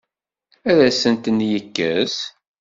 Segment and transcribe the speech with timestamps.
[0.69, 2.15] Ad asen-ten-yekkes?